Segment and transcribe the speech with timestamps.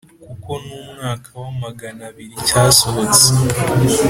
[0.27, 3.27] kuko ni mu mwaka wa magana abiri cyasohotse